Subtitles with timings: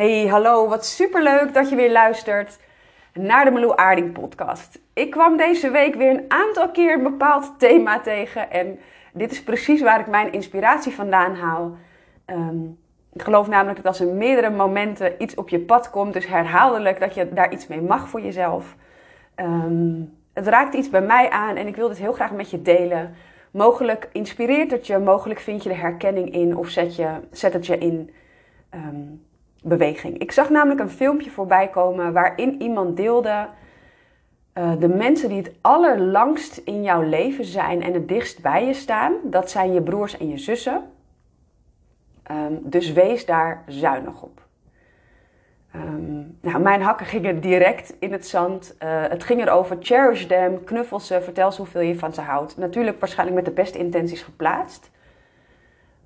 [0.00, 2.58] Hey, hallo, wat superleuk dat je weer luistert
[3.14, 4.80] naar de Meloe Aarding podcast.
[4.92, 8.78] Ik kwam deze week weer een aantal keer een bepaald thema tegen en
[9.12, 11.76] dit is precies waar ik mijn inspiratie vandaan haal.
[12.24, 12.64] Ehm,
[13.12, 17.00] ik geloof namelijk dat als er meerdere momenten iets op je pad komt, dus herhaaldelijk,
[17.00, 18.76] dat je daar iets mee mag voor jezelf.
[19.34, 22.62] Ehm, het raakt iets bij mij aan en ik wil dit heel graag met je
[22.62, 23.14] delen.
[23.50, 27.66] Mogelijk inspireert het je, mogelijk vind je er herkenning in of zet, je, zet het
[27.66, 28.10] je in
[28.70, 29.28] ehm,
[29.62, 30.18] beweging.
[30.18, 33.48] Ik zag namelijk een filmpje voorbij komen waarin iemand deelde
[34.54, 38.74] uh, de mensen die het allerlangst in jouw leven zijn en het dichtst bij je
[38.74, 39.12] staan.
[39.24, 40.82] Dat zijn je broers en je zussen.
[42.30, 44.48] Um, dus wees daar zuinig op.
[45.76, 48.76] Um, nou, mijn hakken gingen direct in het zand.
[48.82, 52.56] Uh, het ging erover cherish them, knuffel ze, vertel ze hoeveel je van ze houdt.
[52.56, 54.90] Natuurlijk waarschijnlijk met de beste intenties geplaatst.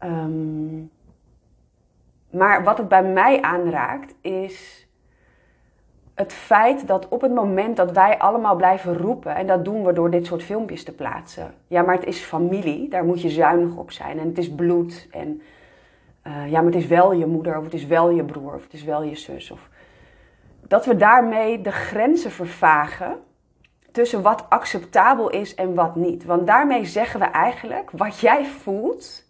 [0.05, 0.91] Um,
[2.35, 4.85] maar wat het bij mij aanraakt is
[6.15, 9.93] het feit dat op het moment dat wij allemaal blijven roepen, en dat doen we
[9.93, 11.55] door dit soort filmpjes te plaatsen.
[11.67, 14.19] Ja, maar het is familie, daar moet je zuinig op zijn.
[14.19, 15.09] En het is bloed.
[15.11, 15.43] En
[16.27, 18.63] uh, ja, maar het is wel je moeder, of het is wel je broer, of
[18.63, 19.51] het is wel je zus.
[19.51, 19.69] Of...
[20.61, 23.17] Dat we daarmee de grenzen vervagen
[23.93, 26.25] tussen wat acceptabel is en wat niet.
[26.25, 29.25] Want daarmee zeggen we eigenlijk wat jij voelt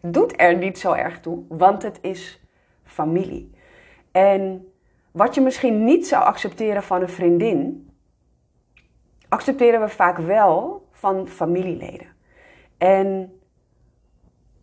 [0.00, 2.40] doet er niet zo erg toe, want het is
[2.84, 3.50] familie.
[4.12, 4.72] En
[5.10, 7.90] wat je misschien niet zou accepteren van een vriendin,
[9.28, 12.06] accepteren we vaak wel van familieleden.
[12.78, 13.38] En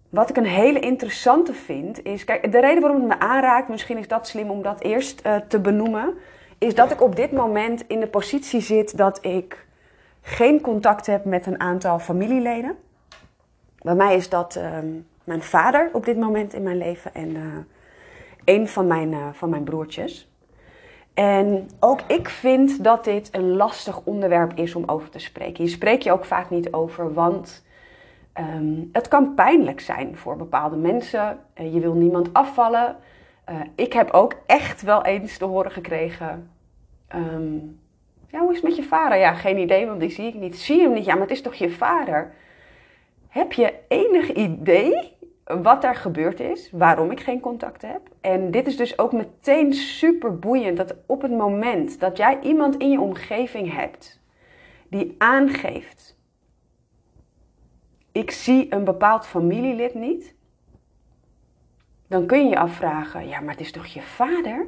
[0.10, 2.24] wat ik een hele interessante vind, is.
[2.24, 5.36] Kijk, de reden waarom het me aanraakt, misschien is dat slim om dat eerst uh,
[5.36, 6.14] te benoemen.
[6.58, 9.68] Is dat ik op dit moment in de positie zit dat ik
[10.22, 12.78] geen contact heb met een aantal familieleden.
[13.82, 14.78] Bij mij is dat uh,
[15.24, 17.44] mijn vader op dit moment in mijn leven en uh,
[18.46, 20.32] een van mijn, uh, van mijn broertjes.
[21.14, 25.64] En ook ik vind dat dit een lastig onderwerp is om over te spreken.
[25.64, 27.66] Je spreekt je ook vaak niet over, want
[28.40, 31.40] um, het kan pijnlijk zijn voor bepaalde mensen.
[31.62, 32.96] Uh, je wil niemand afvallen.
[33.76, 36.50] ik heb ook echt wel eens te horen gekregen.
[37.16, 37.80] Um,
[38.28, 39.18] ja, hoe is het met je vader?
[39.18, 40.58] Ja, geen idee, want die zie ik niet.
[40.58, 41.06] Zie je hem niet?
[41.06, 42.34] Ja, maar het is toch je vader?
[43.30, 48.02] Heb je enig idee wat er gebeurd is, waarom ik geen contact heb?
[48.22, 52.78] En dit is dus ook meteen super boeiend dat op het moment dat jij iemand
[52.78, 54.22] in je omgeving hebt
[54.90, 56.18] die aangeeft:
[58.12, 60.36] ik zie een bepaald familielid niet,
[62.08, 64.68] dan kun je je afvragen: ja, maar het is toch je vader?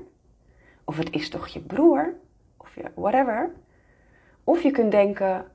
[0.83, 2.15] Of het is toch je broer?
[2.57, 3.53] Of je whatever.
[4.43, 5.45] Of je kunt denken: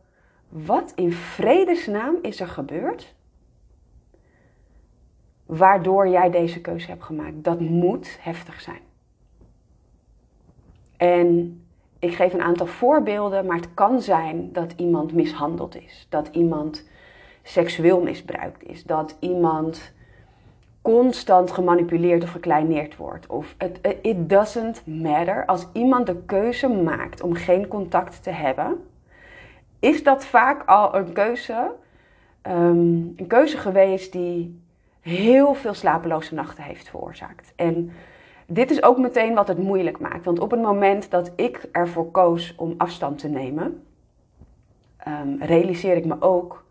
[0.49, 3.15] wat in vredesnaam is er gebeurd?
[5.47, 7.45] Waardoor jij deze keuze hebt gemaakt.
[7.45, 8.81] Dat moet heftig zijn.
[10.97, 11.61] En
[11.99, 16.07] ik geef een aantal voorbeelden, maar het kan zijn dat iemand mishandeld is.
[16.09, 16.89] Dat iemand
[17.43, 18.85] seksueel misbruikt is.
[18.85, 19.95] Dat iemand
[20.83, 23.27] constant gemanipuleerd of gekleineerd wordt.
[23.27, 25.47] Of it, it doesn't matter.
[25.47, 28.81] Als iemand de keuze maakt om geen contact te hebben,
[29.79, 31.73] is dat vaak al een keuze,
[32.43, 34.61] um, een keuze geweest die
[35.01, 37.53] heel veel slapeloze nachten heeft veroorzaakt.
[37.57, 37.93] En
[38.47, 40.25] dit is ook meteen wat het moeilijk maakt.
[40.25, 43.83] Want op het moment dat ik ervoor koos om afstand te nemen,
[45.09, 46.65] um, realiseer ik me ook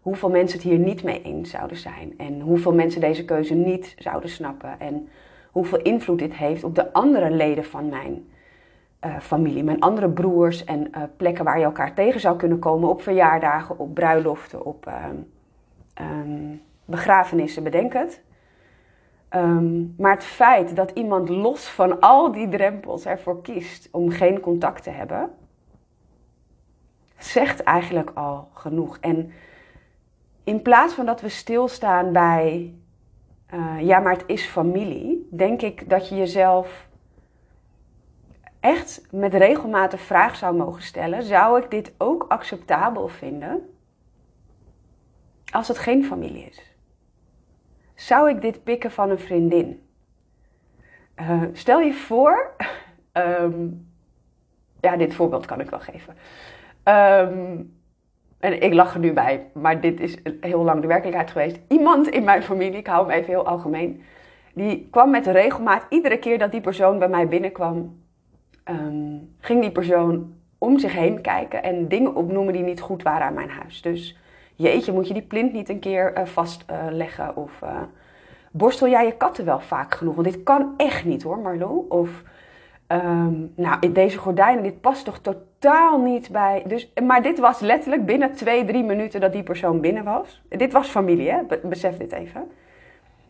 [0.00, 2.14] hoeveel mensen het hier niet mee eens zouden zijn.
[2.16, 4.80] En hoeveel mensen deze keuze niet zouden snappen.
[4.80, 5.08] En
[5.50, 8.28] hoeveel invloed dit heeft op de andere leden van mijn
[9.04, 12.88] uh, familie, mijn andere broers en uh, plekken waar je elkaar tegen zou kunnen komen
[12.88, 15.32] op verjaardagen, op bruiloften, op um,
[16.00, 18.22] um, begrafenissen, bedenk het.
[19.34, 24.40] Um, maar het feit dat iemand los van al die drempels ervoor kiest om geen
[24.40, 25.30] contact te hebben,
[27.18, 28.98] zegt eigenlijk al genoeg.
[29.00, 29.32] En
[30.44, 32.74] in plaats van dat we stilstaan bij,
[33.54, 36.87] uh, ja, maar het is familie, denk ik dat je jezelf
[38.68, 43.74] echt met regelmaat de vraag zou mogen stellen: zou ik dit ook acceptabel vinden
[45.52, 46.76] als het geen familie is?
[47.94, 49.82] Zou ik dit pikken van een vriendin?
[51.20, 52.54] Uh, stel je voor,
[53.12, 53.88] um,
[54.86, 56.16] ja, dit voorbeeld kan ik wel geven.
[56.84, 57.76] Um,
[58.38, 61.58] en ik lach er nu bij, maar dit is heel lang de werkelijkheid geweest.
[61.68, 64.02] Iemand in mijn familie, ik hou hem even heel algemeen,
[64.54, 68.06] die kwam met regelmaat iedere keer dat die persoon bij mij binnenkwam
[68.70, 73.26] um, ging die persoon om zich heen kijken en dingen opnoemen die niet goed waren
[73.26, 73.82] aan mijn huis.
[73.82, 74.18] Dus
[74.54, 77.28] jeetje, moet je die plint niet een keer uh, vastleggen?
[77.30, 77.80] Uh, of uh,
[78.50, 80.14] borstel jij je katten wel vaak genoeg?
[80.14, 81.86] Want dit kan echt niet hoor, Marlo.
[81.88, 82.22] Of,
[82.88, 86.62] um, nou, deze gordijnen, dit past toch totaal niet bij.
[86.66, 90.42] Dus, maar dit was letterlijk binnen twee, drie minuten dat die persoon binnen was.
[90.48, 91.40] Dit was familie, hè?
[91.62, 92.50] besef dit even.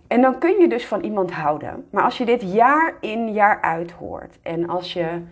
[0.09, 1.89] En dan kun je dus van iemand houden.
[1.91, 4.39] Maar als je dit jaar in, jaar uit hoort.
[4.43, 5.23] En als je.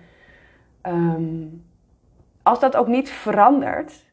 [0.86, 1.64] Um,
[2.42, 4.04] als dat ook niet verandert.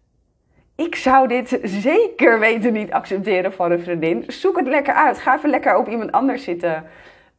[0.75, 4.23] Ik zou dit zeker weten niet accepteren van een vriendin.
[4.27, 5.17] Zoek het lekker uit.
[5.17, 6.83] Ga even lekker op iemand anders zitten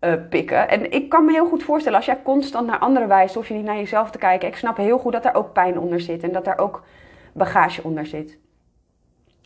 [0.00, 0.68] uh, pikken.
[0.68, 3.54] En ik kan me heel goed voorstellen, als jij constant naar anderen wijst, hoef je
[3.54, 4.48] niet naar jezelf te kijken.
[4.48, 6.82] Ik snap heel goed dat er ook pijn onder zit en dat er ook
[7.32, 8.38] bagage onder zit.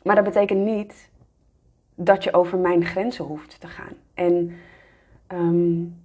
[0.03, 1.11] Maar dat betekent niet
[2.00, 3.93] dat je over mijn grenzen hoeft te gaan.
[4.15, 4.53] En
[5.33, 5.97] um,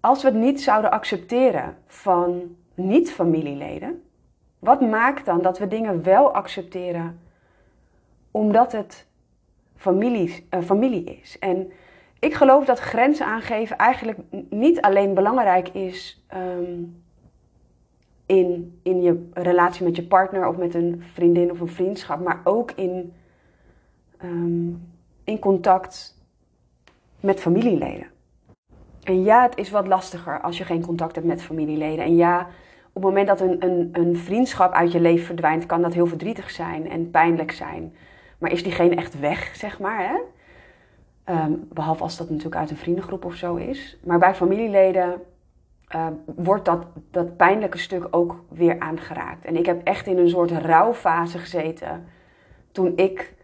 [0.00, 4.02] als we het niet zouden accepteren van niet-familieleden,
[4.58, 7.20] wat maakt dan dat we dingen wel accepteren
[8.30, 9.06] omdat het
[9.76, 11.38] familie, uh, familie is?
[11.38, 11.72] En
[12.18, 14.18] ik geloof dat grenzen aangeven eigenlijk
[14.50, 17.02] niet alleen belangrijk is um,
[18.26, 22.40] in, in je relatie met je partner of met een vriendin of een vriendschap, maar
[22.44, 23.12] ook in,
[24.24, 24.88] um,
[25.30, 26.18] in contact
[27.20, 28.06] met familieleden.
[29.02, 32.04] En ja, het is wat lastiger als je geen contact hebt met familieleden.
[32.04, 32.40] En ja,
[32.92, 36.06] op het moment dat een, een, een vriendschap uit je leven verdwijnt, kan dat heel
[36.06, 37.94] verdrietig zijn en pijnlijk zijn.
[38.38, 40.08] Maar is diegene echt weg, zeg maar?
[40.08, 40.18] Hè?
[41.34, 43.98] Um, behalve als dat natuurlijk uit een vriendengroep of zo is.
[44.04, 45.22] Maar bij familieleden
[45.94, 49.44] uh, wordt dat, dat pijnlijke stuk ook weer aangeraakt.
[49.44, 52.04] En ik heb echt in een soort rouwfase gezeten
[52.72, 53.34] toen ik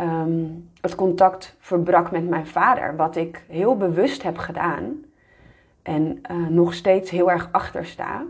[0.00, 2.96] um, het contact verbrak met mijn vader.
[2.96, 5.04] Wat ik heel bewust heb gedaan
[5.82, 8.24] en uh, nog steeds heel erg achter sta.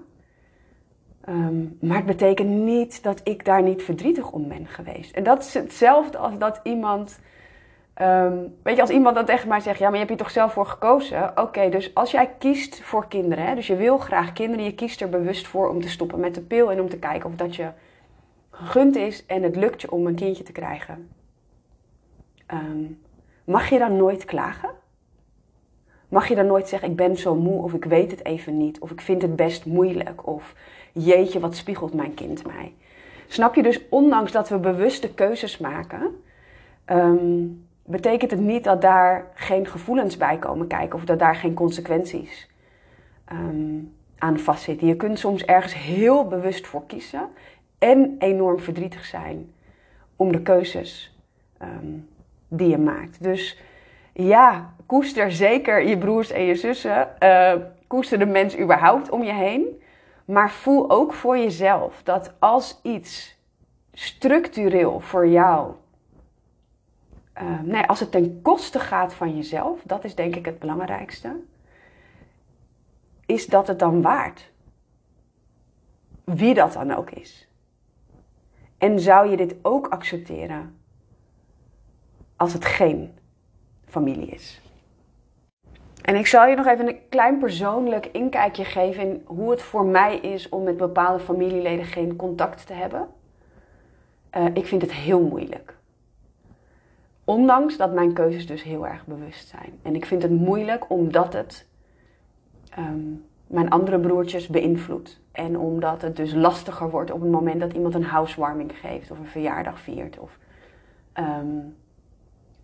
[1.28, 5.14] Um, maar het betekent niet dat ik daar niet verdrietig om ben geweest.
[5.14, 7.20] En dat is hetzelfde als dat iemand.
[8.02, 10.31] Um, weet je, als iemand dan tegen mij zegt: Ja, maar je hebt hier toch
[10.31, 11.38] zelf voor gekozen?
[11.38, 15.00] Oké, dus als jij kiest voor kinderen, hè, dus je wil graag kinderen, je kiest
[15.00, 17.56] er bewust voor om te stoppen met de pil en om te kijken of dat
[17.56, 17.69] je
[18.50, 21.08] gegund is en het lukt je om een kindje te krijgen.
[22.52, 23.00] Um,
[23.44, 24.70] mag je dan nooit klagen?
[26.08, 28.81] Mag je dan nooit zeggen: Ik ben zo moe, of ik weet het even niet,
[28.81, 30.55] of ik vind het best moeilijk, of
[30.93, 32.75] jeetje, wat spiegelt mijn kind mij?
[33.29, 36.23] Snap je dus, ondanks dat we bewuste keuzes maken,
[36.87, 41.55] um, betekent het niet dat daar geen gevoelens bij komen kijken of dat daar geen
[41.55, 42.50] consequenties
[43.32, 44.87] um, aan vastzitten.
[44.87, 47.29] Je kunt soms ergens heel bewust voor kiezen
[47.79, 49.53] en enorm verdrietig zijn
[50.17, 51.19] om de keuzes
[51.62, 52.08] um,
[52.50, 53.23] die je maakt.
[53.23, 53.58] Dus
[54.12, 57.08] ja, koester zeker je broers en je zussen.
[57.23, 57.55] Uh,
[57.87, 59.82] koester de mens überhaupt om je heen.
[60.25, 63.38] Maar voel ook voor jezelf dat als iets
[63.93, 65.75] structureel voor jou.
[67.43, 71.41] Uh, nee, als het ten koste gaat van jezelf, dat is denk ik het belangrijkste.
[73.26, 74.50] Is dat het dan waard?
[76.25, 77.49] Wie dat dan ook is.
[78.79, 80.80] En zou je dit ook accepteren
[82.41, 83.11] als het geen
[83.85, 84.61] familie is?
[86.03, 89.85] En ik zal je nog even een klein persoonlijk inkijkje geven in hoe het voor
[89.85, 93.09] mij is om met bepaalde familieleden geen contact te hebben.
[94.37, 95.77] Uh, ik vind het heel moeilijk.
[97.25, 99.79] Ondanks dat mijn keuzes dus heel erg bewust zijn.
[99.83, 101.69] En ik vind het moeilijk omdat het
[102.79, 105.20] um, mijn andere broertjes beïnvloedt.
[105.32, 109.19] En omdat het dus lastiger wordt op het moment dat iemand een housewarming geeft of
[109.19, 110.19] een verjaardag viert.
[110.19, 110.39] Of
[111.15, 111.77] um,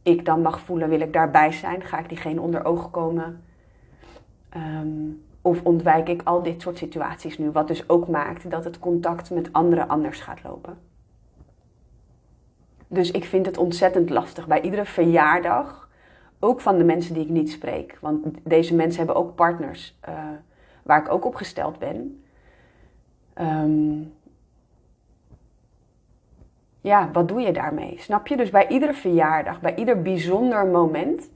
[0.06, 1.82] ik dan mag voelen, wil ik daarbij zijn?
[1.82, 3.44] Ga ik diegene onder ogen komen?
[4.56, 7.50] Um, of ontwijk ik al dit soort situaties nu?
[7.50, 10.78] Wat dus ook maakt dat het contact met anderen anders gaat lopen.
[12.88, 14.46] Dus ik vind het ontzettend lastig.
[14.46, 15.88] Bij iedere verjaardag,
[16.38, 17.98] ook van de mensen die ik niet spreek.
[18.00, 20.14] Want deze mensen hebben ook partners uh,
[20.82, 22.24] waar ik ook op gesteld ben.
[23.40, 24.12] Um,
[26.86, 27.94] ja, wat doe je daarmee?
[27.98, 28.36] Snap je?
[28.36, 31.30] Dus bij iedere verjaardag, bij ieder bijzonder moment,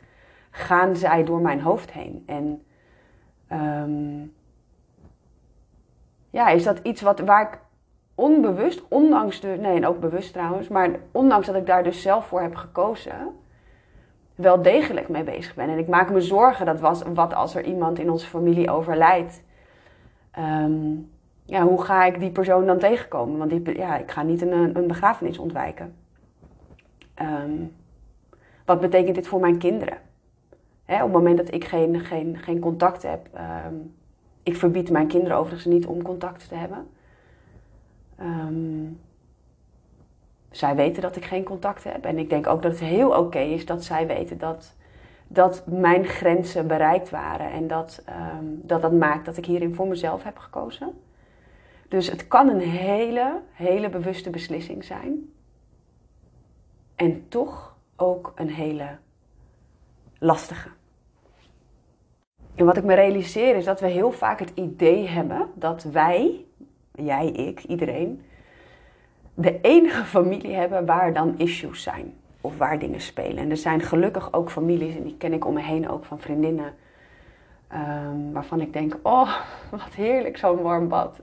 [0.50, 2.22] gaan zij door mijn hoofd heen.
[2.26, 2.62] En
[3.52, 4.34] um,
[6.30, 7.58] ja, is dat iets wat, waar ik
[8.14, 12.26] onbewust, ondanks de, nee, en ook bewust trouwens, maar ondanks dat ik daar dus zelf
[12.26, 13.28] voor heb gekozen,
[14.34, 15.68] wel degelijk mee bezig ben.
[15.68, 19.42] En ik maak me zorgen dat was, wat als er iemand in onze familie overlijdt.
[20.38, 21.10] Um,
[21.50, 23.38] ja, hoe ga ik die persoon dan tegenkomen?
[23.38, 25.94] Want ja, ik ga niet een, een begrafenis ontwijken.
[27.22, 27.72] Um,
[28.64, 29.98] wat betekent dit voor mijn kinderen?
[30.84, 33.28] Hè, op het moment dat ik geen, geen, geen contact heb.
[33.66, 33.94] Um,
[34.42, 36.86] ik verbied mijn kinderen overigens niet om contact te hebben.
[38.20, 39.00] Um,
[40.50, 42.04] zij weten dat ik geen contact heb.
[42.04, 44.74] En ik denk ook dat het heel oké is dat zij weten dat
[45.26, 47.50] dat mijn grenzen bereikt waren.
[47.50, 50.92] En dat, ehm, dat dat maakt dat ik hierin voor mezelf heb gekozen.
[51.90, 55.32] Dus het kan een hele, hele bewuste beslissing zijn.
[56.96, 58.88] En toch ook een hele
[60.18, 60.68] lastige.
[62.54, 66.44] En wat ik me realiseer is dat we heel vaak het idee hebben dat wij,
[66.94, 68.22] jij, ik, iedereen,
[69.34, 73.38] de enige familie hebben waar dan issues zijn of waar dingen spelen.
[73.38, 76.20] En er zijn gelukkig ook families, en die ken ik om me heen ook van
[76.20, 76.74] vriendinnen,
[77.72, 79.36] um, waarvan ik denk: oh,
[79.70, 81.20] wat heerlijk, zo'n warm bad.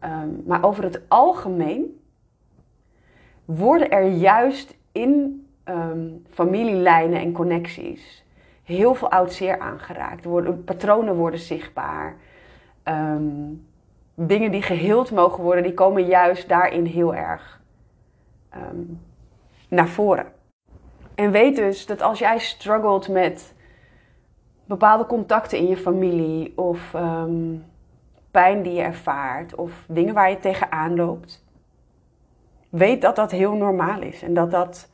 [0.00, 2.00] Ehm, maar over het algemeen
[3.44, 8.24] worden er juist in ehm, familielijnen en connecties
[8.62, 10.24] heel veel oud zeer aangeraakt.
[10.24, 12.16] Worden, patronen worden zichtbaar.
[14.14, 17.60] dingen die geheeld mogen worden, die komen juist daarin heel erg
[19.68, 20.26] naar voren.
[21.14, 23.54] En weet dus dat als jij struggelt met
[24.64, 27.54] bepaalde contacten in je familie of ehm,
[28.30, 31.44] pijn die je ervaart of dingen waar je tegenaan loopt,
[32.68, 34.90] weet dat dat heel normaal is en dat dat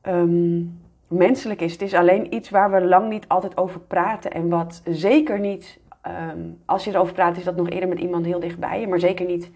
[0.00, 0.62] ehm,
[1.06, 1.72] menselijk is.
[1.72, 5.80] Het is alleen iets waar we lang niet altijd over praten en wat zeker niet,
[6.00, 9.00] ehm, als je erover praat, is dat nog eerder met iemand heel dichtbij je, maar
[9.00, 9.50] zeker niet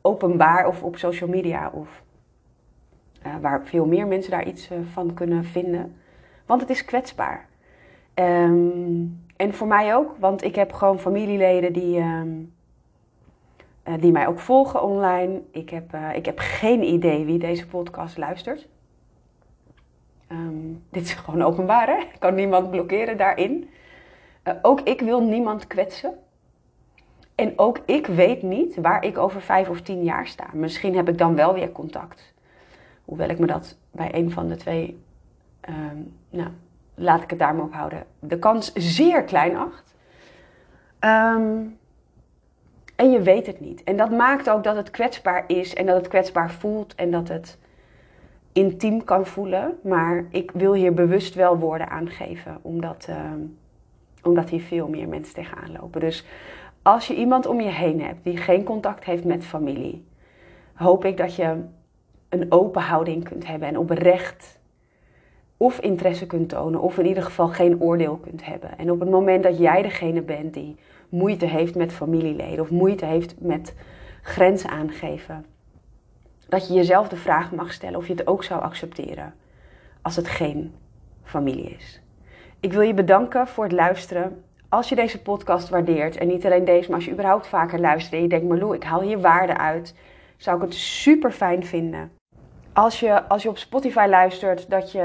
[0.00, 2.02] openbaar of op social media of
[3.26, 5.96] uh, waar veel meer mensen daar iets uh, van kunnen vinden.
[6.46, 7.48] Want het is kwetsbaar.
[8.14, 12.54] Um, en voor mij ook, want ik heb gewoon familieleden die, um,
[13.88, 15.42] uh, die mij ook volgen online.
[15.50, 18.68] Ik heb, ik heb geen idee wie deze podcast luistert.
[20.28, 21.96] Um, dit is gewoon openbaar, hè?
[21.96, 23.70] Ik kan niemand blokkeren daarin.
[24.62, 26.18] ook ik wil niemand kwetsen.
[27.34, 30.46] En ook ik weet niet waar ik over vijf of tien jaar sta.
[30.52, 32.34] Misschien heb ik dan wel weer contact.
[33.04, 35.02] Hoewel ik me dat bij een van de twee,
[35.68, 36.50] um, nou,
[37.00, 39.94] laat ik het daar maar op houden, de kans zeer klein acht.
[41.00, 41.78] Um,
[42.96, 43.82] en je weet het niet.
[43.82, 47.28] En dat maakt ook dat het kwetsbaar is en dat het kwetsbaar voelt en dat
[47.28, 47.58] het
[48.52, 49.78] intiem kan voelen.
[49.82, 53.58] Maar ik wil hier bewust wel woorden aangeven, omdat, um,
[54.22, 56.00] omdat hier veel meer mensen tegenaan lopen.
[56.00, 56.26] Dus
[56.82, 60.06] als je iemand om je heen hebt die geen contact heeft met familie,
[60.74, 61.56] hoop ik dat je
[62.28, 64.59] een open houding kunt hebben en oprecht
[65.62, 68.78] of interesse kunt tonen, of in ieder geval geen oordeel kunt hebben.
[68.78, 70.76] En op het moment dat jij degene bent die
[71.08, 73.74] moeite heeft met familieleden of moeite heeft met
[74.22, 75.46] grenzen aangeven,
[76.48, 79.34] dat je jezelf de vraag mag stellen of je het ook zou accepteren
[80.02, 80.74] als het geen
[81.22, 82.00] familie is.
[82.60, 84.44] Ik wil je bedanken voor het luisteren.
[84.68, 88.14] Als je deze podcast waardeert, en niet alleen deze, maar als je überhaupt vaker luistert
[88.14, 89.94] en je denkt, Marlo, ik haal hier waarde uit,
[90.36, 92.18] zou ik het super fijn vinden
[92.72, 95.02] als je, als je op Spotify luistert, dat je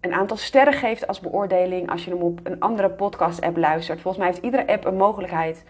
[0.00, 1.90] een aantal sterren geeft als beoordeling.
[1.90, 4.00] Als je hem op een andere podcast-app luistert.
[4.00, 5.64] Volgens mij heeft iedere app een mogelijkheid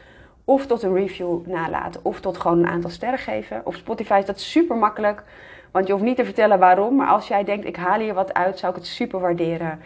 [0.44, 3.60] of tot een review nalaten of tot gewoon een aantal sterren geven.
[3.64, 5.22] Op Spotify is dat super makkelijk,
[5.70, 6.96] want je hoeft niet te vertellen waarom.
[6.96, 9.78] Maar als jij denkt, ik haal hier wat uit, zou ik het super waarderen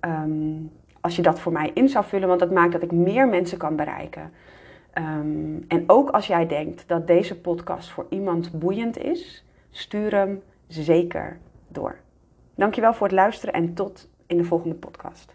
[0.00, 2.28] um, als je dat voor mij in zou vullen.
[2.28, 4.32] Want dat maakt dat ik meer mensen kan bereiken.
[4.94, 10.42] Um, en ook als jij denkt dat deze podcast voor iemand boeiend is, stuur hem
[10.70, 11.98] zeker door.
[12.54, 15.34] Dankjewel voor het luisteren en tot in de volgende podcast.